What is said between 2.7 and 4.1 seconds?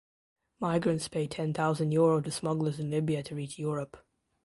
in Libya to reach Europe.